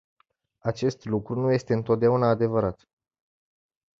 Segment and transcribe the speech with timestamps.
[0.59, 2.87] Acest lucru nu este întotdeauna adevărat.